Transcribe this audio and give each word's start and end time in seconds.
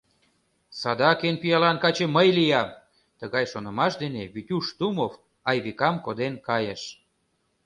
«Садак 0.79 1.19
эн 1.27 1.35
пиалан 1.41 1.77
каче 1.83 2.05
мый 2.15 2.29
лиям!»— 2.37 2.69
тыгай 3.19 3.45
шонымаш 3.51 3.93
дене 4.03 4.23
Витюш 4.33 4.65
Тумов 4.77 5.13
Айвикам 5.49 5.95
коден 6.05 6.33
кайыш. 6.47 6.81